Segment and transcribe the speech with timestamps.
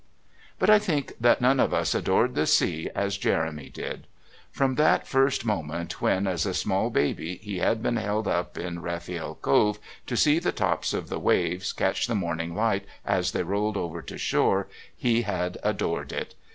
[0.57, 4.07] But I think that none of us adored the sea as Jeremy did.
[4.51, 8.81] From that first moment when, as a small baby, he had been held up in
[8.81, 9.77] Rafiel Cove
[10.07, 14.01] to see the tops of the waves catch the morning light as they rolled over
[14.01, 14.67] to shore,
[14.97, 16.33] he had adored it.